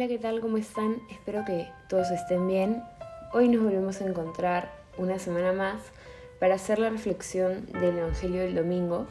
Hola, 0.00 0.08
¿qué 0.08 0.18
tal? 0.18 0.40
¿Cómo 0.40 0.56
están? 0.56 1.02
Espero 1.10 1.44
que 1.44 1.68
todos 1.90 2.10
estén 2.10 2.48
bien. 2.48 2.82
Hoy 3.34 3.48
nos 3.48 3.62
volvemos 3.62 4.00
a 4.00 4.06
encontrar 4.06 4.72
una 4.96 5.18
semana 5.18 5.52
más 5.52 5.78
para 6.38 6.54
hacer 6.54 6.78
la 6.78 6.88
reflexión 6.88 7.66
del 7.66 7.98
Evangelio 7.98 8.40
del 8.40 8.54
Domingo. 8.54 9.06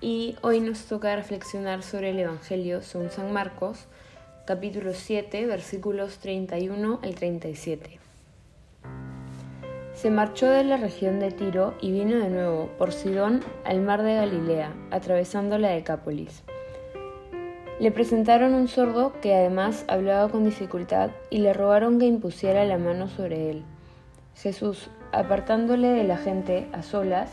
Y 0.00 0.36
hoy 0.42 0.60
nos 0.60 0.84
toca 0.84 1.16
reflexionar 1.16 1.82
sobre 1.82 2.10
el 2.10 2.20
Evangelio 2.20 2.82
según 2.82 3.10
San 3.10 3.32
Marcos, 3.32 3.88
capítulo 4.46 4.94
7, 4.94 5.44
versículos 5.46 6.18
31 6.18 7.00
al 7.02 7.14
37. 7.16 7.98
Se 9.94 10.10
marchó 10.12 10.48
de 10.48 10.62
la 10.62 10.76
región 10.76 11.18
de 11.18 11.32
Tiro 11.32 11.74
y 11.80 11.90
vino 11.90 12.16
de 12.18 12.30
nuevo 12.30 12.70
por 12.78 12.92
Sidón 12.92 13.42
al 13.64 13.80
mar 13.80 14.04
de 14.04 14.14
Galilea, 14.14 14.72
atravesando 14.92 15.58
la 15.58 15.70
Decápolis. 15.70 16.44
Le 17.82 17.90
presentaron 17.90 18.54
un 18.54 18.68
sordo 18.68 19.12
que 19.20 19.34
además 19.34 19.84
hablaba 19.88 20.28
con 20.28 20.44
dificultad 20.44 21.10
y 21.30 21.38
le 21.38 21.52
rogaron 21.52 21.98
que 21.98 22.06
impusiera 22.06 22.64
la 22.64 22.78
mano 22.78 23.08
sobre 23.08 23.50
él. 23.50 23.64
Jesús, 24.36 24.88
apartándole 25.10 25.88
de 25.88 26.04
la 26.04 26.16
gente 26.16 26.68
a 26.72 26.84
solas, 26.84 27.32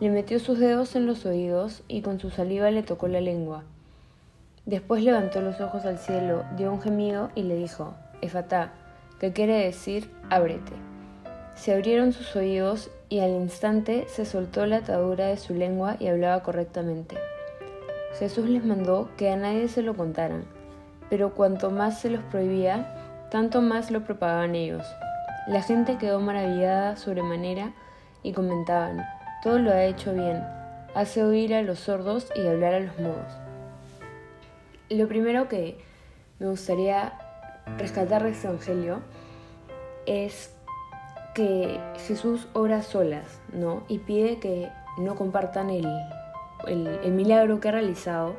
le 0.00 0.08
metió 0.08 0.38
sus 0.38 0.58
dedos 0.58 0.96
en 0.96 1.04
los 1.04 1.26
oídos 1.26 1.82
y 1.86 2.00
con 2.00 2.18
su 2.18 2.30
saliva 2.30 2.70
le 2.70 2.82
tocó 2.82 3.08
la 3.08 3.20
lengua. 3.20 3.64
Después 4.64 5.02
levantó 5.04 5.42
los 5.42 5.60
ojos 5.60 5.84
al 5.84 5.98
cielo, 5.98 6.44
dio 6.56 6.72
un 6.72 6.80
gemido 6.80 7.28
y 7.34 7.42
le 7.42 7.56
dijo, 7.56 7.92
Efatá, 8.22 8.72
que 9.20 9.34
quiere 9.34 9.66
decir, 9.66 10.10
ábrete. 10.30 10.72
Se 11.56 11.74
abrieron 11.74 12.14
sus 12.14 12.34
oídos 12.36 12.90
y 13.10 13.18
al 13.18 13.32
instante 13.32 14.06
se 14.08 14.24
soltó 14.24 14.64
la 14.64 14.76
atadura 14.76 15.26
de 15.26 15.36
su 15.36 15.52
lengua 15.52 15.96
y 16.00 16.06
hablaba 16.06 16.42
correctamente. 16.42 17.18
Jesús 18.18 18.48
les 18.48 18.64
mandó 18.64 19.10
que 19.16 19.30
a 19.30 19.36
nadie 19.36 19.68
se 19.68 19.82
lo 19.82 19.94
contaran, 19.96 20.44
pero 21.10 21.34
cuanto 21.34 21.70
más 21.70 22.00
se 22.00 22.10
los 22.10 22.22
prohibía, 22.24 23.26
tanto 23.30 23.60
más 23.60 23.90
lo 23.90 24.04
propagaban 24.04 24.54
ellos. 24.54 24.86
La 25.48 25.62
gente 25.62 25.98
quedó 25.98 26.20
maravillada 26.20 26.96
sobremanera 26.96 27.72
y 28.22 28.32
comentaban, 28.32 29.04
todo 29.42 29.58
lo 29.58 29.72
ha 29.72 29.84
hecho 29.84 30.14
bien, 30.14 30.42
hace 30.94 31.24
oír 31.24 31.54
a 31.54 31.62
los 31.62 31.80
sordos 31.80 32.30
y 32.36 32.46
hablar 32.46 32.74
a 32.74 32.80
los 32.80 32.98
mudos. 32.98 33.38
Lo 34.90 35.08
primero 35.08 35.48
que 35.48 35.78
me 36.38 36.46
gustaría 36.46 37.14
rescatar 37.78 38.22
de 38.22 38.30
este 38.30 38.46
Evangelio 38.46 39.00
es 40.06 40.54
que 41.34 41.80
Jesús 42.06 42.46
ora 42.52 42.82
solas, 42.82 43.40
¿no? 43.52 43.82
Y 43.88 43.98
pide 43.98 44.38
que 44.38 44.70
no 44.98 45.16
compartan 45.16 45.70
el, 45.70 45.84
el, 46.66 47.12
milagro 47.12 47.60
que 47.60 47.68
ha 47.68 47.72
realizado. 47.72 48.36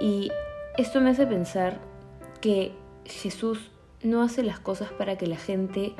Y 0.00 0.30
esto 0.76 1.00
me 1.00 1.10
hace 1.10 1.26
pensar 1.26 1.78
que 2.40 2.72
Jesús 3.04 3.70
no 4.02 4.22
hace 4.22 4.42
las 4.42 4.58
cosas 4.60 4.90
para 4.92 5.16
que 5.16 5.26
la 5.26 5.36
gente 5.36 5.92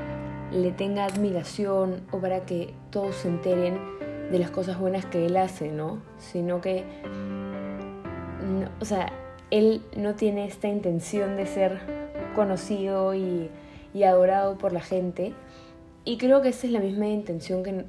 le 0.53 0.73
tenga 0.73 1.05
admiración 1.05 2.03
o 2.11 2.19
para 2.19 2.47
que 2.47 2.75
todos 2.91 3.15
se 3.17 3.29
enteren 3.29 3.79
de 4.31 4.39
las 4.39 4.51
cosas 4.51 4.79
buenas 4.79 5.05
que 5.07 5.27
él 5.27 5.37
hace, 5.37 5.71
¿no? 5.71 5.99
Sino 6.19 6.61
que, 6.61 6.85
o 8.81 8.84
sea, 8.84 9.12
él 9.51 9.83
no 9.97 10.15
tiene 10.15 10.47
esta 10.47 10.69
intención 10.69 11.37
de 11.37 11.47
ser 11.47 11.81
conocido 12.34 13.15
y, 13.15 13.51
y, 13.93 14.05
adorado 14.05 14.57
por 14.57 14.73
la 14.73 14.81
gente. 14.81 15.34
Y 16.05 16.17
creo 16.17 16.41
que 16.41 16.51
esa 16.51 16.67
es 16.67 16.73
la 16.73 16.81
misma 16.81 17.09
intención 17.09 17.62
que, 17.62 17.84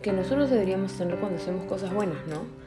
que 0.00 0.12
nosotros 0.12 0.50
deberíamos 0.50 0.92
tener 0.92 1.16
cuando 1.18 1.36
hacemos 1.36 1.64
cosas 1.66 1.92
buenas, 1.94 2.26
¿no? 2.26 2.61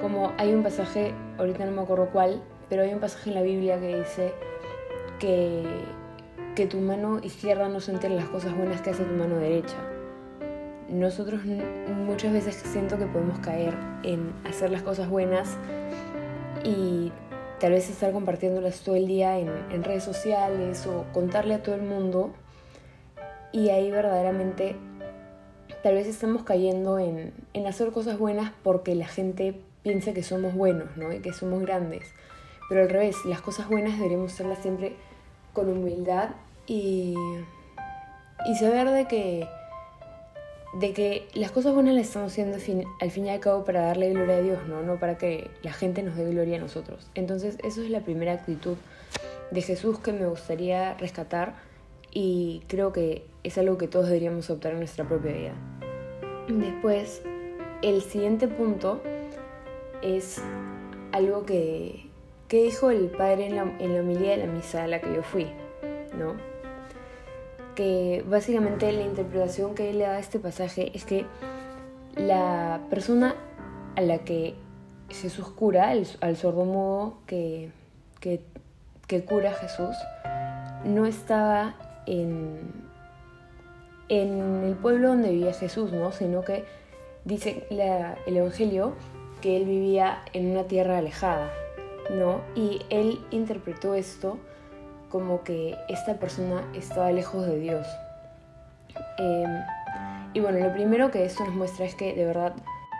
Como 0.00 0.32
hay 0.38 0.52
un 0.52 0.62
pasaje, 0.62 1.14
ahorita 1.38 1.64
no 1.64 1.72
me 1.72 1.82
acuerdo 1.82 2.08
cuál, 2.12 2.42
pero 2.68 2.82
hay 2.82 2.92
un 2.92 3.00
pasaje 3.00 3.30
en 3.30 3.34
la 3.34 3.42
Biblia 3.42 3.78
que 3.78 3.98
dice 3.98 4.32
que, 5.18 5.64
que 6.54 6.66
tu 6.66 6.78
mano 6.78 7.20
izquierda 7.22 7.68
no 7.68 7.80
se 7.80 7.92
entere 7.92 8.14
las 8.14 8.28
cosas 8.28 8.56
buenas 8.56 8.80
que 8.80 8.90
hace 8.90 9.04
tu 9.04 9.14
mano 9.14 9.36
derecha. 9.36 9.76
Nosotros 10.88 11.40
muchas 11.44 12.32
veces 12.32 12.54
siento 12.54 12.98
que 12.98 13.06
podemos 13.06 13.38
caer 13.38 13.74
en 14.02 14.32
hacer 14.44 14.70
las 14.70 14.82
cosas 14.82 15.08
buenas 15.08 15.56
y 16.62 17.10
tal 17.58 17.72
vez 17.72 17.88
estar 17.88 18.12
compartiéndolas 18.12 18.80
todo 18.80 18.96
el 18.96 19.06
día 19.06 19.38
en, 19.38 19.48
en 19.70 19.82
redes 19.82 20.04
sociales 20.04 20.86
o 20.86 21.04
contarle 21.12 21.54
a 21.54 21.62
todo 21.62 21.74
el 21.74 21.82
mundo 21.82 22.32
y 23.52 23.70
ahí 23.70 23.90
verdaderamente 23.90 24.76
tal 25.82 25.94
vez 25.94 26.06
estamos 26.06 26.42
cayendo 26.42 26.98
en, 26.98 27.32
en 27.52 27.66
hacer 27.66 27.92
cosas 27.92 28.18
buenas 28.18 28.52
porque 28.62 28.94
la 28.94 29.06
gente 29.06 29.60
piensa 29.84 30.12
que 30.12 30.24
somos 30.24 30.54
buenos, 30.54 30.96
¿no? 30.96 31.12
Y 31.12 31.20
que 31.20 31.32
somos 31.32 31.62
grandes. 31.62 32.12
Pero 32.68 32.82
al 32.82 32.88
revés, 32.88 33.16
las 33.26 33.40
cosas 33.40 33.68
buenas 33.68 33.96
deberíamos 33.98 34.32
hacerlas 34.32 34.58
siempre 34.58 34.96
con 35.52 35.68
humildad 35.68 36.30
y, 36.66 37.14
y 38.46 38.54
saber 38.56 38.88
de 38.90 39.06
que, 39.06 39.46
de 40.80 40.92
que 40.92 41.28
las 41.34 41.52
cosas 41.52 41.74
buenas 41.74 41.94
las 41.94 42.06
estamos 42.06 42.32
haciendo 42.32 42.56
al 43.00 43.10
fin 43.10 43.26
y 43.26 43.30
al 43.30 43.40
cabo 43.40 43.64
para 43.64 43.82
darle 43.82 44.10
gloria 44.10 44.36
a 44.36 44.40
Dios, 44.40 44.66
¿no? 44.66 44.82
No 44.82 44.98
para 44.98 45.18
que 45.18 45.50
la 45.62 45.72
gente 45.72 46.02
nos 46.02 46.16
dé 46.16 46.28
gloria 46.30 46.56
a 46.56 46.60
nosotros. 46.60 47.06
Entonces, 47.14 47.58
eso 47.62 47.82
es 47.82 47.90
la 47.90 48.00
primera 48.00 48.32
actitud 48.32 48.78
de 49.50 49.62
Jesús 49.62 49.98
que 49.98 50.12
me 50.12 50.26
gustaría 50.26 50.94
rescatar 50.94 51.54
y 52.10 52.62
creo 52.68 52.92
que 52.92 53.26
es 53.42 53.58
algo 53.58 53.76
que 53.76 53.88
todos 53.88 54.06
deberíamos 54.06 54.48
optar 54.48 54.72
en 54.72 54.78
nuestra 54.78 55.06
propia 55.06 55.32
vida. 55.32 55.52
Después, 56.48 57.22
el 57.82 58.00
siguiente 58.02 58.48
punto 58.48 59.02
es 60.04 60.42
algo 61.12 61.44
que, 61.44 62.10
dijo 62.48 62.90
el 62.90 63.08
padre 63.08 63.46
en 63.46 63.56
la, 63.56 63.62
en 63.80 63.94
la 63.94 64.02
de 64.02 64.36
la 64.36 64.46
misa 64.46 64.84
a 64.84 64.86
la 64.86 65.00
que 65.00 65.12
yo 65.12 65.24
fui, 65.24 65.48
¿no? 66.16 66.36
Que 67.74 68.24
básicamente 68.28 68.92
la 68.92 69.02
interpretación 69.02 69.74
que 69.74 69.90
él 69.90 69.98
le 69.98 70.04
da 70.04 70.12
a 70.12 70.18
este 70.20 70.38
pasaje 70.38 70.92
es 70.94 71.04
que 71.04 71.26
la 72.14 72.80
persona 72.90 73.34
a 73.96 74.02
la 74.02 74.18
que 74.18 74.54
Jesús 75.08 75.48
cura, 75.48 75.90
al 75.90 76.36
sordomudo 76.36 77.18
que, 77.26 77.72
que, 78.20 78.40
que, 79.08 79.24
cura 79.24 79.52
Jesús, 79.52 79.96
no 80.84 81.06
estaba 81.06 81.74
en, 82.06 82.60
en 84.08 84.62
el 84.62 84.74
pueblo 84.76 85.08
donde 85.08 85.30
vivía 85.30 85.52
Jesús, 85.52 85.92
¿no? 85.92 86.12
Sino 86.12 86.42
que 86.42 86.64
dice 87.24 87.66
el 87.70 88.36
Evangelio 88.36 88.94
que 89.44 89.58
él 89.58 89.66
vivía 89.66 90.22
en 90.32 90.52
una 90.52 90.64
tierra 90.64 90.96
alejada, 90.96 91.52
¿no? 92.10 92.40
Y 92.54 92.80
él 92.88 93.20
interpretó 93.30 93.94
esto 93.94 94.38
como 95.10 95.44
que 95.44 95.76
esta 95.90 96.14
persona 96.14 96.64
estaba 96.72 97.12
lejos 97.12 97.46
de 97.46 97.58
Dios. 97.58 97.86
Em, 99.18 99.62
y 100.32 100.40
bueno, 100.40 100.60
lo 100.60 100.72
primero 100.72 101.10
que 101.10 101.26
esto 101.26 101.44
nos 101.44 101.54
muestra 101.54 101.84
es 101.84 101.94
que 101.94 102.14
de 102.14 102.24
verdad 102.24 102.54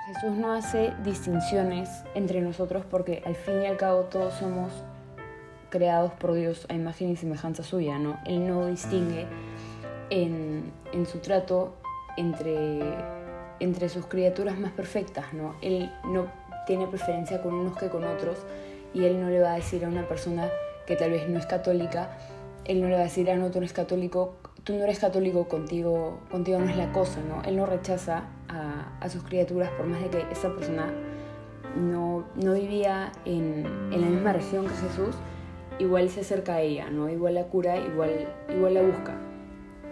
Jesús 0.09 0.37
no 0.37 0.53
hace 0.53 0.93
distinciones 1.03 1.89
entre 2.15 2.43
nosotros 2.43 2.85
porque 2.91 3.23
al 3.25 3.37
fin 3.37 3.63
y 3.63 3.67
al 3.67 3.79
cabo 3.79 4.03
todos 4.03 4.35
somos 4.35 4.71
creados 5.71 6.13
por 6.13 6.35
Dios 6.35 6.67
a 6.69 6.75
imagen 6.75 7.09
y 7.09 7.17
semejanza 7.17 7.63
suya, 7.63 7.99
¿no? 7.99 8.19
Él 8.27 8.47
no 8.47 8.67
distingue 8.67 9.27
en, 10.11 10.71
en 10.93 11.07
su 11.07 11.21
trato 11.21 11.73
entre 12.19 12.81
entre 13.65 13.89
sus 13.89 14.07
criaturas 14.07 14.59
más 14.59 14.73
perfectas, 14.73 15.33
¿no? 15.33 15.57
Él 15.63 15.91
no 16.05 16.27
tiene 16.67 16.87
preferencia 16.87 17.43
con 17.43 17.55
unos 17.55 17.77
que 17.77 17.89
con 17.89 18.05
otros 18.05 18.39
y 18.93 19.05
él 19.05 19.21
no 19.21 19.29
le 19.29 19.41
va 19.41 19.53
a 19.53 19.57
decir 19.57 19.85
a 19.85 19.89
una 19.89 20.07
persona 20.07 20.49
que 20.87 20.97
tal 20.97 21.11
vez 21.11 21.29
no 21.29 21.39
es 21.39 21.47
católica, 21.47 22.17
él 22.65 22.81
no 22.81 22.89
le 22.89 22.95
va 22.95 23.01
a 23.01 23.05
decir, 23.05 23.31
ah, 23.31 23.37
no, 23.37 23.51
tú 23.51 23.55
no 23.55 23.65
eres 23.65 23.73
católico, 23.73 24.37
tú 24.63 24.75
no 24.75 24.85
eres 24.85 24.99
católico, 24.99 25.49
contigo, 25.49 26.21
contigo 26.31 26.59
no 26.59 26.69
es 26.69 26.77
la 26.77 26.93
cosa, 26.93 27.21
¿no? 27.27 27.43
Él 27.43 27.57
no 27.57 27.67
rechaza 27.67 28.25
a, 28.49 28.99
a 29.01 29.09
sus 29.09 29.23
criaturas 29.25 29.71
por 29.71 29.87
más 29.87 30.01
de 30.03 30.09
que 30.09 30.25
esa 30.31 30.55
persona 30.55 30.93
no, 31.77 32.25
no 32.37 32.55
vivía 32.55 33.13
en, 33.25 33.67
en, 33.91 34.01
la 34.01 34.07
misma 34.07 34.33
región 34.33 34.67
que 34.67 34.75
Jesús, 34.75 35.17
igual 35.79 36.09
se 36.09 36.21
acerca 36.21 36.55
a 36.55 36.61
ella, 36.61 36.91
¿no? 36.91 37.11
Igual 37.11 37.35
la 37.35 37.45
cura, 37.45 37.77
igual, 37.79 38.29
igual 38.55 38.75
la 38.75 38.83
busca. 38.83 39.15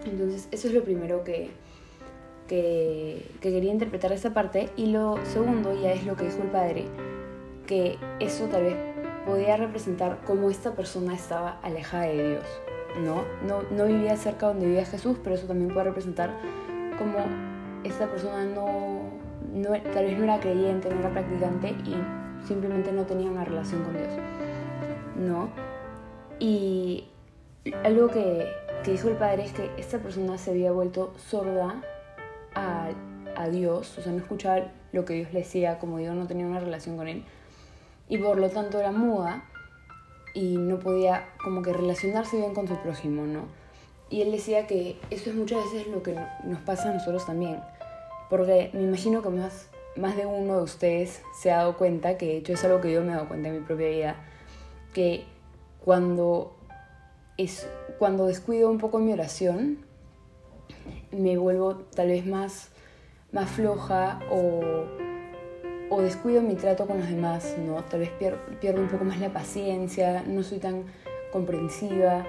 Entonces, 0.05 0.47
eso 0.51 0.67
es 0.67 0.73
lo 0.73 0.83
primero 0.83 1.23
que, 1.23 1.51
que, 2.47 3.31
quería 3.41 3.71
interpretar 3.71 4.11
esa 4.11 4.33
parte 4.33 4.69
y 4.75 4.87
lo 4.87 5.17
segundo 5.25 5.73
ya 5.81 5.91
es 5.91 6.05
lo 6.05 6.15
que 6.15 6.25
dijo 6.25 6.41
el 6.41 6.49
padre, 6.49 6.85
que 7.67 7.97
eso 8.19 8.45
tal 8.47 8.63
vez 8.63 8.75
podía 9.25 9.57
representar 9.57 10.19
cómo 10.25 10.49
esta 10.49 10.71
persona 10.71 11.13
estaba 11.13 11.59
alejada 11.61 12.03
de 12.03 12.29
Dios, 12.29 12.45
¿no? 13.03 13.23
No, 13.47 13.63
no 13.71 13.85
vivía 13.85 14.17
cerca 14.17 14.47
donde 14.47 14.65
vivía 14.65 14.85
Jesús, 14.85 15.17
pero 15.23 15.35
eso 15.35 15.47
también 15.47 15.73
puede 15.73 15.85
representar 15.85 16.31
cómo 16.97 17.19
esta 17.83 18.07
persona 18.07 18.45
no, 18.45 19.01
no, 19.53 19.69
tal 19.93 20.05
vez 20.05 20.17
no 20.17 20.23
era 20.25 20.39
creyente, 20.39 20.89
no 20.89 20.99
era 20.99 21.09
practicante 21.09 21.69
y 21.69 21.95
simplemente 22.45 22.91
no 22.91 23.03
tenía 23.03 23.29
una 23.31 23.45
relación 23.45 23.83
con 23.83 23.93
Dios, 23.93 24.11
¿no? 25.17 25.49
Y 26.39 27.05
algo 27.83 28.09
que, 28.09 28.47
que 28.83 28.91
dijo 28.91 29.07
el 29.07 29.15
padre 29.15 29.45
es 29.45 29.53
que 29.53 29.69
esta 29.77 29.99
persona 29.99 30.37
se 30.37 30.51
había 30.51 30.73
vuelto 30.73 31.13
sorda 31.17 31.81
a, 32.55 32.91
Dios, 33.51 33.97
o 33.97 34.01
sea, 34.01 34.11
no 34.11 34.19
escuchaba 34.19 34.71
lo 34.93 35.03
que 35.05 35.15
Dios 35.15 35.33
le 35.33 35.39
decía, 35.39 35.79
como 35.79 35.97
Dios 35.97 36.15
no 36.15 36.27
tenía 36.27 36.45
una 36.45 36.59
relación 36.59 36.95
con 36.95 37.07
él, 37.07 37.25
y 38.07 38.17
por 38.17 38.37
lo 38.37 38.49
tanto 38.49 38.79
era 38.79 38.91
muda, 38.91 39.43
y 40.33 40.57
no 40.57 40.79
podía 40.79 41.29
como 41.43 41.61
que 41.61 41.73
relacionarse 41.73 42.37
bien 42.37 42.53
con 42.53 42.67
su 42.67 42.75
prójimo, 42.77 43.25
¿no? 43.25 43.45
Y 44.09 44.21
él 44.21 44.31
decía 44.31 44.67
que 44.67 44.97
eso 45.09 45.29
es 45.29 45.35
muchas 45.35 45.63
veces 45.65 45.87
lo 45.87 46.03
que 46.03 46.15
nos 46.43 46.59
pasa 46.61 46.89
a 46.89 46.93
nosotros 46.93 47.25
también, 47.25 47.59
porque 48.29 48.69
me 48.73 48.83
imagino 48.83 49.21
que 49.21 49.29
más, 49.29 49.69
más 49.95 50.15
de 50.15 50.25
uno 50.25 50.57
de 50.57 50.63
ustedes 50.63 51.21
se 51.39 51.51
ha 51.51 51.57
dado 51.57 51.77
cuenta, 51.77 52.17
que 52.17 52.27
de 52.27 52.37
hecho 52.37 52.53
es 52.53 52.63
algo 52.63 52.79
que 52.79 52.91
yo 52.91 53.01
me 53.01 53.11
he 53.11 53.15
dado 53.15 53.27
cuenta 53.27 53.49
en 53.49 53.55
mi 53.55 53.61
propia 53.61 53.89
vida, 53.89 54.15
que 54.93 55.25
cuando, 55.83 56.55
es, 57.37 57.67
cuando 57.99 58.27
descuido 58.27 58.69
un 58.69 58.77
poco 58.77 58.99
mi 58.99 59.11
oración, 59.11 59.79
me 61.11 61.37
vuelvo 61.37 61.75
tal 61.95 62.07
vez 62.07 62.25
más, 62.25 62.69
más 63.31 63.49
floja 63.49 64.19
o 64.31 64.61
o 65.93 66.01
descuido 66.01 66.41
mi 66.41 66.55
trato 66.55 66.87
con 66.87 66.97
los 66.97 67.07
demás, 67.07 67.55
¿no? 67.59 67.83
Tal 67.83 68.01
vez 68.01 68.09
pierdo, 68.09 68.81
un 68.81 68.87
poco 68.87 69.05
más 69.05 69.19
la 69.19 69.31
paciencia, 69.31 70.23
no 70.25 70.41
soy 70.43 70.57
tan 70.57 70.85
comprensiva. 71.31 72.25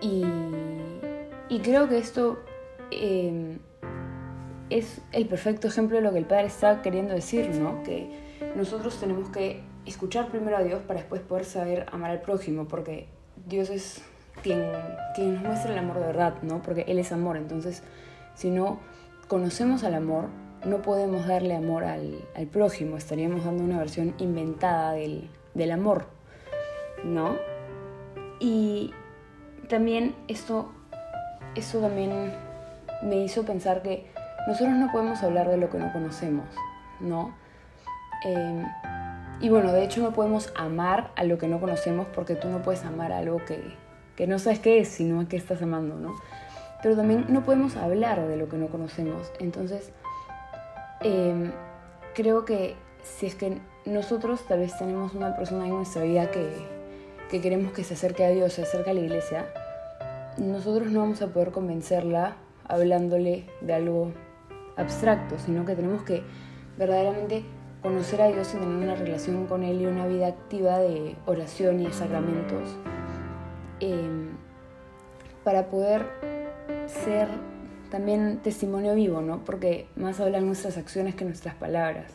Y, 0.00 0.24
creo 1.62 1.88
que 1.88 1.98
esto 1.98 2.40
em, 2.90 3.58
es 4.70 5.00
el 5.12 5.26
perfecto 5.26 5.68
ejemplo 5.68 5.96
de 5.96 6.02
lo 6.02 6.12
que 6.12 6.18
el 6.18 6.26
Padre 6.26 6.46
está 6.46 6.82
queriendo 6.82 7.14
decir, 7.14 7.48
¿no? 7.50 7.82
Que 7.84 8.10
nosotros 8.56 8.98
tenemos 8.98 9.28
que 9.30 9.62
escuchar 9.86 10.28
primero 10.28 10.56
a 10.56 10.62
Dios 10.62 10.82
para 10.82 11.00
después 11.00 11.22
poder 11.22 11.44
saber 11.44 11.86
amar 11.92 12.10
al 12.10 12.22
prójimo, 12.22 12.66
porque 12.66 13.06
Dios 13.46 13.70
es 13.70 14.02
quien, 14.42 14.60
nos 15.34 15.42
muestra 15.42 15.72
el 15.72 15.78
amor 15.78 15.98
de 16.00 16.06
verdad, 16.06 16.34
¿no? 16.42 16.62
Porque 16.62 16.84
Él 16.88 16.98
es 16.98 17.12
amor. 17.12 17.36
Entonces, 17.36 17.82
si 18.34 18.50
no 18.50 18.78
conocemos 19.28 19.84
al 19.84 19.94
amor, 19.94 20.26
no 20.64 20.82
podemos 20.82 21.26
darle 21.26 21.56
amor 21.56 21.84
al, 21.84 22.24
prójimo, 22.50 22.96
estaríamos 22.96 23.44
dando 23.44 23.64
una 23.64 23.78
versión 23.78 24.14
inventada 24.18 24.92
del, 24.92 25.70
amor, 25.72 26.06
¿no? 27.04 27.36
Y 28.40 28.92
también 29.68 30.14
esto, 30.28 30.72
eso 31.54 31.80
también 31.80 32.32
me 33.02 33.16
hizo 33.16 33.44
pensar 33.44 33.82
que 33.82 34.06
nosotros 34.46 34.74
no 34.76 34.90
podemos 34.90 35.22
hablar 35.22 35.48
de 35.48 35.56
lo 35.56 35.70
que 35.70 35.78
no 35.78 35.92
conocemos, 35.92 36.46
¿no? 37.00 37.34
Em, 38.24 38.66
y 39.40 39.48
bueno, 39.48 39.72
de 39.72 39.84
hecho 39.84 40.00
no 40.02 40.12
podemos 40.12 40.52
amar 40.56 41.10
a 41.16 41.24
lo 41.24 41.38
que 41.38 41.48
no 41.48 41.60
conocemos 41.60 42.06
porque 42.14 42.34
tú 42.34 42.48
no 42.48 42.62
puedes 42.62 42.84
amar 42.84 43.12
algo 43.12 43.44
que, 43.44 43.74
que 44.16 44.26
no 44.26 44.38
sabes 44.38 44.60
qué 44.60 44.80
es, 44.80 44.88
sino 44.88 45.20
a 45.20 45.28
qué 45.28 45.36
estás 45.36 45.62
amando, 45.62 45.96
¿no? 45.96 46.14
Pero 46.82 46.96
también 46.96 47.26
no 47.28 47.44
podemos 47.44 47.76
hablar 47.76 48.26
de 48.28 48.36
lo 48.36 48.48
que 48.48 48.56
no 48.56 48.68
conocemos. 48.68 49.32
Entonces, 49.40 49.92
Em, 51.04 51.52
creo 52.14 52.46
que 52.46 52.76
si 53.02 53.26
es 53.26 53.34
que 53.34 53.58
nosotros 53.84 54.40
tal 54.48 54.60
vez 54.60 54.76
tenemos 54.78 55.12
una 55.12 55.36
persona 55.36 55.66
en 55.66 55.74
nuestra 55.74 56.02
vida 56.02 56.30
que, 56.30 56.50
que 57.30 57.42
queremos 57.42 57.72
que 57.72 57.84
se 57.84 57.92
acerque 57.92 58.24
a 58.24 58.30
Dios, 58.30 58.54
se 58.54 58.62
acerque 58.62 58.90
a 58.90 58.94
la 58.94 59.00
iglesia, 59.00 59.44
nosotros 60.38 60.90
no 60.90 61.00
vamos 61.00 61.20
a 61.20 61.26
poder 61.26 61.50
convencerla 61.50 62.36
hablándole 62.66 63.44
de 63.60 63.74
algo 63.74 64.12
abstracto, 64.76 65.38
sino 65.38 65.66
que 65.66 65.76
tenemos 65.76 66.02
que 66.04 66.22
verdaderamente 66.78 67.44
conocer 67.82 68.22
a 68.22 68.28
Dios 68.28 68.54
y 68.54 68.56
tener 68.56 68.74
una 68.74 68.94
relación 68.94 69.46
con 69.46 69.62
Él 69.62 69.82
y 69.82 69.86
una 69.86 70.06
vida 70.06 70.28
activa 70.28 70.78
de 70.78 71.16
oración 71.26 71.80
y 71.80 71.84
de 71.84 71.92
sacramentos 71.92 72.78
em, 73.92 74.30
para 75.44 75.66
poder 75.66 76.06
ser 76.86 77.28
también 77.90 78.38
testimonio 78.42 78.94
vivo, 78.94 79.20
¿no? 79.20 79.44
Porque 79.44 79.86
más 79.96 80.18
hablan 80.20 80.46
nuestras 80.46 80.76
acciones 80.78 81.14
que 81.14 81.24
nuestras 81.24 81.54
palabras. 81.54 82.12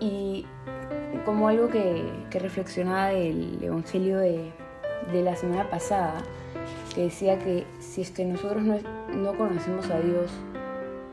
Y, 0.00 0.46
como 1.24 1.48
algo 1.48 1.68
que, 1.68 2.04
reflexionaba 2.30 3.08
del 3.08 3.62
Evangelio 3.62 4.18
de, 4.18 4.50
de, 5.12 5.22
la 5.22 5.36
semana 5.36 5.68
pasada, 5.68 6.22
que 6.94 7.02
decía 7.02 7.38
que 7.38 7.66
si 7.80 8.00
es 8.00 8.10
que 8.10 8.24
nosotros 8.24 8.62
no, 8.62 8.78
no 9.14 9.36
conocemos 9.36 9.90
a 9.90 10.00
Dios, 10.00 10.32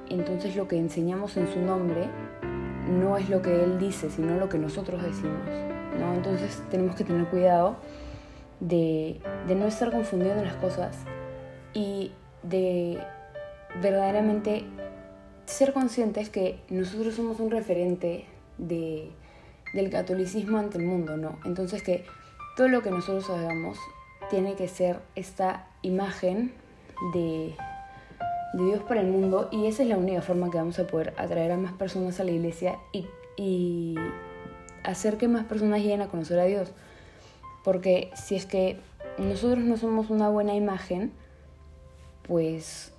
entonces 0.09 0.55
lo 0.55 0.69
que 0.69 0.77
enseñamos 0.77 1.35
en 1.35 1.51
su 1.51 1.59
nombre 1.59 2.07
no 2.89 3.17
es 3.17 3.29
lo 3.29 3.41
que 3.41 3.61
Él 3.61 3.77
dice, 3.77 4.09
sino 4.09 4.37
lo 4.37 4.47
que 4.47 4.57
nosotros 4.57 5.03
decimos. 5.03 5.74
¿No? 5.95 6.13
Entonces 6.13 6.61
tenemos 6.69 6.95
que 6.95 7.03
tener 7.03 7.25
cuidado 7.27 7.77
de, 8.59 9.19
no 9.47 9.65
estar 9.67 9.91
confundiendo 9.91 10.43
las 10.43 10.55
cosas 10.55 10.97
y 11.73 12.11
de 12.43 12.99
verdaderamente 13.81 14.65
ser 15.45 15.73
conscientes 15.73 16.29
que 16.29 16.59
nosotros 16.69 17.15
somos 17.15 17.39
un 17.39 17.51
referente 17.51 18.25
de, 18.57 19.11
del 19.73 19.89
catolicismo 19.89 20.57
ante 20.57 20.77
el 20.77 20.85
mundo, 20.85 21.17
¿no? 21.17 21.37
Entonces 21.45 21.83
que 21.83 22.05
todo 22.55 22.67
lo 22.67 22.81
que 22.81 22.91
nosotros 22.91 23.29
hagamos 23.29 23.77
tiene 24.29 24.55
que 24.55 24.67
ser 24.67 24.99
esta 25.15 25.67
imagen 25.81 26.53
de, 27.13 27.55
Dios 28.53 28.81
para 28.83 29.01
el 29.01 29.07
mundo 29.07 29.49
y 29.51 29.67
esa 29.67 29.83
es 29.83 29.89
la 29.89 29.97
única 29.97 30.21
forma 30.21 30.49
que 30.49 30.57
vamos 30.57 30.79
a 30.79 30.87
poder 30.87 31.13
atraer 31.17 31.51
a 31.51 31.57
más 31.57 31.73
personas 31.73 32.21
a 32.21 32.23
la 32.23 32.31
iglesia 32.31 32.79
y 33.35 33.95
hacer 34.85 35.17
que 35.17 35.27
más 35.27 35.45
personas 35.45 35.81
lleguen 35.81 36.01
a 36.01 36.07
conocer 36.07 36.39
a 36.39 36.45
Dios. 36.45 36.71
Porque 37.63 38.11
si 38.15 38.35
es 38.35 38.45
que 38.45 38.79
nosotros 39.17 39.63
no 39.63 39.77
somos 39.77 40.09
una 40.09 40.29
buena 40.29 40.53
imagen, 40.53 41.11
pues, 42.27 42.93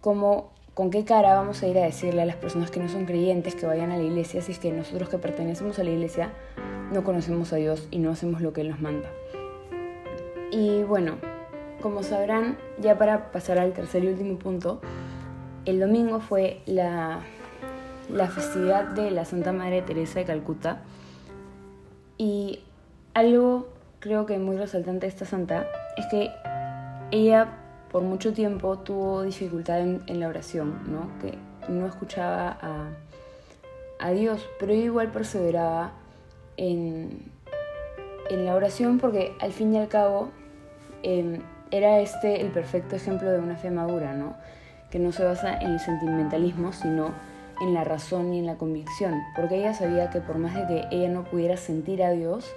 ¿cómo, 0.00 0.52
¿con 0.74 0.90
qué 0.90 1.04
cara 1.04 1.34
vamos 1.34 1.62
a 1.62 1.68
ir 1.68 1.78
a 1.78 1.84
decirle 1.84 2.22
a 2.22 2.26
las 2.26 2.36
personas 2.36 2.70
que 2.70 2.80
no 2.80 2.88
son 2.88 3.06
creyentes 3.06 3.54
que 3.54 3.66
vayan 3.66 3.90
a 3.90 3.96
la 3.96 4.02
iglesia 4.02 4.42
si 4.42 4.52
es 4.52 4.58
que 4.58 4.72
nosotros 4.72 5.08
que 5.08 5.18
pertenecemos 5.18 5.78
a 5.78 5.84
la 5.84 5.90
iglesia 5.90 6.32
no 6.92 7.04
conocemos 7.04 7.52
a 7.52 7.56
Dios 7.56 7.88
y 7.90 7.98
no 7.98 8.10
hacemos 8.10 8.40
lo 8.40 8.52
que 8.52 8.62
Él 8.62 8.70
nos 8.70 8.80
manda? 8.80 9.10
Y 10.50 10.82
bueno, 10.82 11.16
como 11.82 12.02
sabrán, 12.02 12.58
ya 12.80 12.96
para 12.98 13.32
pasar 13.32 13.58
al 13.58 13.72
tercer 13.72 14.04
y 14.04 14.08
último 14.08 14.38
punto, 14.38 14.80
el 15.64 15.80
domingo 15.80 16.20
fue 16.20 16.60
la, 16.66 17.20
la 18.10 18.28
festividad 18.28 18.84
de 18.84 19.10
la 19.10 19.24
Santa 19.24 19.52
Madre 19.52 19.82
Teresa 19.82 20.18
de 20.18 20.24
Calcuta 20.24 20.82
y 22.18 22.60
algo 23.14 23.68
creo 24.00 24.26
que 24.26 24.38
muy 24.38 24.56
resaltante 24.56 25.06
de 25.06 25.12
esta 25.12 25.24
santa 25.24 25.66
es 25.96 26.06
que 26.06 26.30
ella 27.10 27.48
por 27.90 28.02
mucho 28.02 28.32
tiempo 28.32 28.78
tuvo 28.78 29.22
dificultad 29.22 29.80
en, 29.80 30.20
la 30.20 30.28
oración, 30.28 30.80
¿no? 30.90 31.08
que 31.20 31.38
no 31.72 31.86
escuchaba 31.86 32.58
a, 34.00 34.10
Dios, 34.10 34.46
pero 34.58 34.74
igual 34.74 35.10
perseveraba 35.12 35.92
en, 36.58 37.22
en, 38.28 38.44
la 38.44 38.54
oración 38.54 38.98
porque 38.98 39.34
al 39.40 39.52
fin 39.52 39.72
y 39.72 39.78
al 39.78 39.88
cabo 39.88 40.28
em, 41.02 41.38
era 41.70 42.00
este 42.00 42.42
el 42.42 42.50
perfecto 42.50 42.96
ejemplo 42.96 43.30
de 43.30 43.38
una 43.38 43.56
fe 43.56 43.70
madura, 43.70 44.12
¿no? 44.12 44.34
que 44.90 44.98
no 44.98 45.10
se 45.10 45.24
basa 45.24 45.56
en 45.58 45.70
el 45.70 45.80
sentimentalismo, 45.80 46.72
sino 46.72 47.12
en 47.60 47.74
la 47.74 47.84
razón 47.84 48.32
y 48.34 48.38
en 48.38 48.46
la 48.46 48.56
convicción, 48.56 49.22
porque 49.36 49.56
ella 49.56 49.74
sabía 49.74 50.10
que 50.10 50.20
por 50.20 50.38
más 50.38 50.54
de 50.54 50.66
que 50.66 50.88
ella 50.90 51.08
no 51.08 51.24
pudiera 51.24 51.56
sentir 51.56 52.02
a 52.02 52.10
Dios 52.10 52.52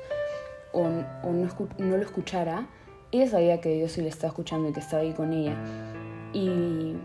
o, 0.73 0.87
no 0.87 1.97
lo 1.97 2.01
escuchara, 2.01 2.67
ella 3.11 3.27
sabía 3.27 3.61
que 3.61 3.69
Dios 3.69 3.93
sí 3.93 4.01
le 4.01 4.09
estaba 4.09 4.29
escuchando 4.29 4.69
y 4.69 4.73
que 4.73 4.79
estaba 4.79 5.01
ahí 5.01 5.13
con 5.13 5.33
ella. 5.33 5.55
Y, 6.33 6.95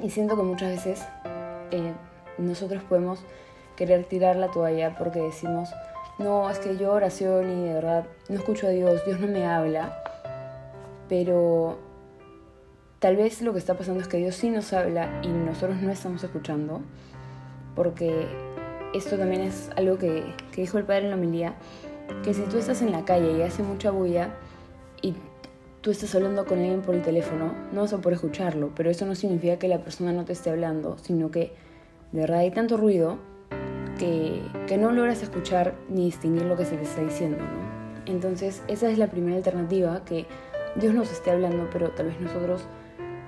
y 0.00 0.10
siento 0.10 0.36
que 0.36 0.42
muchas 0.42 0.70
veces 0.70 1.04
eh, 1.70 1.92
nosotros 2.38 2.82
podemos 2.84 3.20
querer 3.76 4.04
tirar 4.04 4.36
la 4.36 4.50
toalla 4.50 4.96
porque 4.96 5.20
decimos, 5.20 5.70
no, 6.18 6.50
es 6.50 6.58
que 6.58 6.76
yo 6.76 6.92
oración 6.92 7.50
y 7.50 7.68
de 7.68 7.74
verdad 7.74 8.06
no 8.28 8.36
escucho 8.36 8.66
a 8.66 8.70
Dios, 8.70 9.04
Dios 9.04 9.20
no 9.20 9.28
me 9.28 9.46
habla. 9.46 10.02
Pero 11.08 11.78
tal 12.98 13.16
vez 13.16 13.42
lo 13.42 13.52
que 13.52 13.58
está 13.58 13.76
pasando 13.76 14.00
es 14.00 14.08
que 14.08 14.16
Dios 14.16 14.34
sí 14.34 14.50
nos 14.50 14.72
habla 14.72 15.20
y 15.22 15.28
nosotros 15.28 15.80
no 15.80 15.90
estamos 15.90 16.22
escuchando. 16.24 16.80
Porque 17.74 18.26
esto 18.92 19.16
también 19.16 19.42
es 19.42 19.70
algo 19.76 19.98
que, 19.98 20.24
dijo 20.56 20.78
el 20.78 20.84
Padre 20.84 21.04
en 21.04 21.10
la 21.10 21.16
homilía, 21.16 21.54
que 22.24 22.34
si 22.34 22.42
tú 22.42 22.58
estás 22.58 22.82
en 22.82 22.90
la 22.90 23.04
calle 23.04 23.32
y 23.32 23.42
hace 23.42 23.62
mucha 23.62 23.90
bulla, 23.90 24.34
y 25.00 25.14
tú 25.80 25.90
estás 25.90 26.14
hablando 26.14 26.44
con 26.44 26.58
alguien 26.58 26.82
por 26.82 26.94
el 26.94 27.02
teléfono, 27.02 27.52
no 27.72 27.82
vas 27.82 27.92
a 27.92 27.98
poder 27.98 28.14
escucharlo, 28.14 28.72
pero 28.74 28.90
eso 28.90 29.06
no 29.06 29.14
significa 29.14 29.58
que 29.58 29.68
la 29.68 29.78
persona 29.78 30.12
no 30.12 30.24
te 30.24 30.32
esté 30.32 30.50
hablando, 30.50 30.96
sino 30.98 31.30
que 31.30 31.52
de 32.10 32.20
verdad 32.22 32.38
hay 32.38 32.50
tanto 32.50 32.76
ruido 32.76 33.18
que, 33.98 34.42
que 34.66 34.76
no 34.76 34.90
logras 34.90 35.22
escuchar 35.22 35.74
ni 35.88 36.06
distinguir 36.06 36.44
lo 36.44 36.56
que 36.56 36.64
se 36.64 36.76
te 36.76 36.82
está 36.82 37.02
diciendo, 37.02 37.38
¿no? 37.38 38.12
Entonces, 38.12 38.62
esa 38.68 38.90
es 38.90 38.98
la 38.98 39.08
primera 39.08 39.36
alternativa, 39.36 40.02
que 40.04 40.26
Dios 40.76 40.94
nos 40.94 41.12
esté 41.12 41.30
hablando, 41.30 41.68
pero 41.70 41.90
tal 41.90 42.06
vez 42.06 42.20
nosotros 42.20 42.66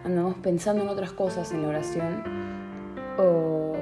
andamos 0.05 0.37
pensando 0.37 0.83
en 0.83 0.89
otras 0.89 1.13
cosas 1.13 1.53
en 1.53 1.63
la 1.63 1.69
oración 1.69 2.23
o, 3.19 3.75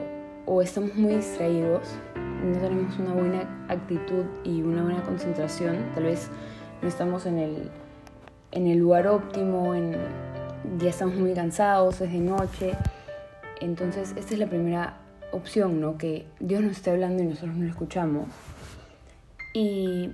o 0.46 0.62
estamos 0.62 0.94
muy 0.94 1.16
distraídos, 1.16 1.88
no 2.14 2.58
tenemos 2.58 2.98
una 2.98 3.12
buena 3.12 3.66
actitud 3.68 4.25
y 4.44 4.62
una 4.62 4.82
buena 4.82 5.02
concentración, 5.02 5.76
tal 5.94 6.04
vez 6.04 6.30
no 6.82 6.88
estamos 6.88 7.26
en 7.26 7.38
el, 7.38 7.70
en 8.52 8.66
el 8.66 8.78
lugar 8.78 9.06
óptimo, 9.08 9.75
en, 9.75 9.96
ya 10.78 10.90
estamos 10.90 11.16
muy 11.16 11.34
cansados, 11.34 12.00
es 12.00 12.12
de 12.12 12.18
noche. 12.18 12.72
Entonces, 13.60 14.14
esta 14.16 14.34
es 14.34 14.40
la 14.40 14.46
primera 14.46 14.98
opción, 15.32 15.80
¿no? 15.80 15.98
Que 15.98 16.26
Dios 16.40 16.62
nos 16.62 16.72
esté 16.72 16.90
hablando 16.90 17.22
y 17.22 17.26
nosotros 17.26 17.56
no 17.56 17.64
lo 17.64 17.70
escuchamos. 17.70 18.26
Y 19.52 20.10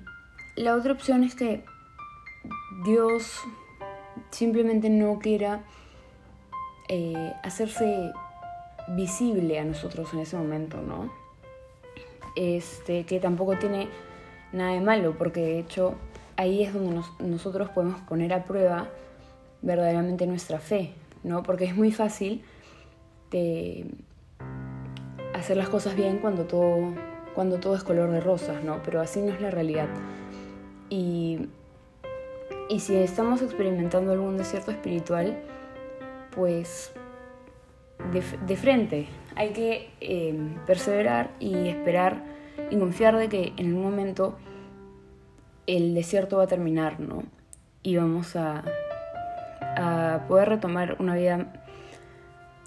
la 0.56 0.74
otra 0.74 0.92
opción 0.92 1.24
es 1.24 1.34
que 1.34 1.64
Dios 2.84 3.40
simplemente 4.30 4.90
no 4.90 5.18
quiera 5.18 5.64
eh, 6.88 7.32
hacerse 7.42 8.12
visible 8.88 9.58
a 9.58 9.64
nosotros 9.64 10.12
en 10.12 10.20
ese 10.20 10.36
momento, 10.36 10.78
¿no? 10.82 11.12
Este, 12.36 13.04
que 13.04 13.20
tampoco 13.20 13.56
tiene 13.56 13.88
nada 14.52 14.72
de 14.72 14.80
malo, 14.80 15.14
porque 15.16 15.40
de 15.40 15.58
hecho 15.60 15.94
ahí 16.36 16.62
es 16.62 16.74
donde 16.74 17.00
nosotros 17.20 17.70
podemos 17.70 18.00
poner 18.02 18.32
a 18.32 18.44
prueba 18.44 18.88
verdaderamente 19.62 20.26
nuestra 20.26 20.58
fe, 20.58 20.92
¿no? 21.22 21.42
Porque 21.42 21.64
es 21.64 21.76
muy 21.76 21.92
fácil 21.92 22.44
hacer 25.34 25.56
las 25.56 25.68
cosas 25.68 25.96
bien 25.96 26.18
cuando 26.18 26.44
todo, 26.44 26.92
cuando 27.34 27.58
todo 27.58 27.74
es 27.74 27.82
color 27.82 28.10
de 28.10 28.20
rosas, 28.20 28.62
¿no? 28.62 28.80
Pero 28.84 29.00
así 29.00 29.20
no 29.20 29.32
es 29.32 29.40
la 29.40 29.50
realidad. 29.50 29.88
Y, 30.90 31.48
y 32.68 32.80
si 32.80 32.94
estamos 32.94 33.42
experimentando 33.42 34.12
algún 34.12 34.36
desierto 34.36 34.70
espiritual, 34.70 35.36
pues 36.34 36.92
de, 38.12 38.56
frente. 38.56 39.06
Hay 39.36 39.52
que 39.52 39.90
eh, 40.00 40.34
perseverar 40.66 41.30
y 41.40 41.68
esperar 41.68 42.22
y 42.70 42.78
confiar 42.78 43.16
de 43.16 43.28
que 43.28 43.52
en 43.56 43.74
un 43.74 43.82
momento 43.82 44.36
el 45.66 45.94
desierto 45.94 46.38
va 46.38 46.44
a 46.44 46.46
terminar, 46.46 47.00
¿no? 47.00 47.24
Y 47.82 47.96
vamos 47.96 48.36
a, 48.36 48.64
a 49.60 50.24
poder 50.28 50.48
retomar 50.48 50.96
una 50.98 51.14
vida 51.14 51.52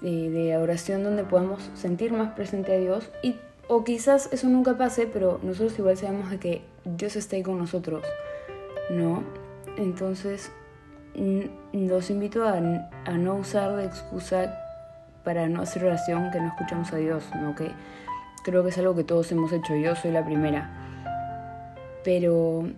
de, 0.00 0.30
de, 0.30 0.56
oración 0.56 1.02
donde 1.02 1.24
podamos 1.24 1.70
sentir 1.74 2.12
más 2.12 2.32
presente 2.34 2.74
a 2.74 2.78
Dios 2.78 3.10
y 3.22 3.36
o 3.68 3.84
quizás 3.84 4.32
eso 4.32 4.48
nunca 4.48 4.76
pase, 4.78 5.06
pero 5.06 5.40
nosotros 5.42 5.78
igual 5.78 5.96
sabemos 5.96 6.30
de 6.30 6.38
que 6.38 6.62
Dios 6.84 7.16
está 7.16 7.36
ahí 7.36 7.42
con 7.42 7.58
nosotros, 7.58 8.02
¿no? 8.90 9.22
Entonces, 9.76 10.50
los 11.72 12.10
invito 12.10 12.44
a, 12.44 12.54
a 12.54 13.12
no 13.12 13.34
usar 13.36 13.76
de 13.76 13.84
excusa 13.84 14.54
para 15.24 15.48
no 15.48 15.62
hacer 15.62 15.84
oración 15.84 16.30
que 16.30 16.40
no 16.40 16.48
escuchamos 16.48 16.92
a 16.92 16.96
Dios, 16.96 17.24
¿no? 17.34 17.54
Que 17.54 17.70
creo 18.42 18.62
que 18.62 18.70
es 18.70 18.78
algo 18.78 18.94
que 18.94 19.04
todos 19.04 19.30
hemos 19.32 19.52
hecho, 19.52 19.74
yo 19.76 19.94
soy 19.94 20.12
la 20.12 20.24
primera. 20.24 20.70
Pero, 22.04 22.68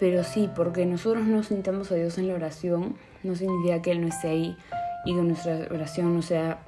pero 0.00 0.24
sí, 0.24 0.50
porque 0.54 0.86
nosotros 0.86 1.24
no 1.24 1.42
sintamos 1.42 1.92
a 1.92 1.94
Dios 1.94 2.18
en 2.18 2.28
la 2.28 2.34
oración, 2.34 2.96
no 3.22 3.36
significa 3.36 3.82
que 3.82 3.92
Él 3.92 4.00
no 4.00 4.08
esté 4.08 4.28
ahí 4.28 4.56
y 5.04 5.14
que 5.14 5.22
nuestra 5.22 5.68
oración 5.70 6.14
no 6.14 6.22
sea 6.22 6.58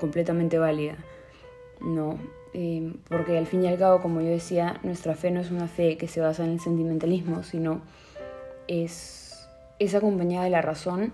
completamente 0.00 0.58
válida. 0.58 0.96
No, 1.80 2.18
eh, 2.54 2.92
porque 3.08 3.38
al 3.38 3.46
fin 3.46 3.62
y 3.62 3.68
al 3.68 3.78
cabo, 3.78 4.00
como 4.02 4.20
yo 4.20 4.30
decía, 4.30 4.80
nuestra 4.82 5.14
fe 5.14 5.30
no 5.30 5.40
es 5.40 5.50
una 5.50 5.68
fe 5.68 5.96
que 5.96 6.08
se 6.08 6.20
basa 6.20 6.44
en 6.44 6.50
el 6.50 6.60
sentimentalismo, 6.60 7.42
sino 7.44 7.82
es, 8.66 9.27
es 9.78 9.94
acompañada 9.94 10.44
de 10.44 10.50
la 10.50 10.62
razón 10.62 11.12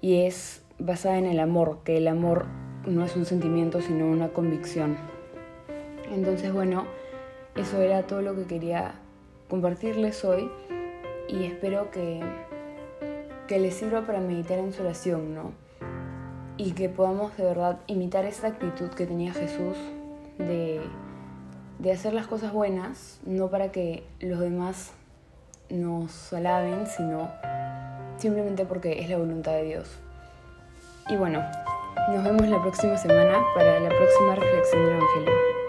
y 0.00 0.22
es 0.22 0.62
basada 0.78 1.18
en 1.18 1.26
el 1.26 1.40
amor, 1.40 1.80
que 1.84 1.98
el 1.98 2.08
amor 2.08 2.46
no 2.86 3.04
es 3.04 3.16
un 3.16 3.26
sentimiento 3.26 3.80
sino 3.80 4.06
una 4.06 4.28
convicción. 4.28 4.96
Entonces, 6.10 6.52
bueno, 6.52 6.86
eso 7.56 7.80
era 7.80 8.02
todo 8.06 8.22
lo 8.22 8.34
que 8.34 8.44
quería 8.44 8.94
compartirles 9.48 10.24
hoy 10.24 10.50
y 11.28 11.44
espero 11.44 11.90
que, 11.90 12.20
que 13.46 13.58
les 13.58 13.74
sirva 13.74 14.02
para 14.02 14.20
meditar 14.20 14.58
en 14.58 14.72
su 14.72 14.82
oración, 14.82 15.34
¿no? 15.34 15.52
Y 16.56 16.72
que 16.72 16.88
podamos 16.88 17.36
de 17.36 17.44
verdad 17.44 17.80
imitar 17.86 18.24
esa 18.24 18.48
actitud 18.48 18.90
que 18.90 19.06
tenía 19.06 19.32
Jesús 19.32 19.76
de, 20.38 20.80
de 21.78 21.92
hacer 21.92 22.12
las 22.12 22.26
cosas 22.26 22.52
buenas, 22.52 23.20
no 23.24 23.48
para 23.48 23.72
que 23.72 24.04
los 24.20 24.40
demás 24.40 24.92
nos 25.70 26.32
alaben, 26.32 26.86
sino 26.86 27.30
simplemente 28.20 28.64
porque 28.64 29.00
es 29.00 29.08
la 29.08 29.16
voluntad 29.16 29.52
de 29.52 29.64
Dios. 29.64 29.88
Y 31.08 31.16
bueno, 31.16 31.42
nos 32.12 32.24
vemos 32.24 32.46
la 32.48 32.60
próxima 32.62 32.96
semana 32.96 33.44
para 33.54 33.80
la 33.80 33.88
próxima 33.88 34.34
reflexión 34.34 34.84
del 34.84 34.94
Evangelio. 34.96 35.59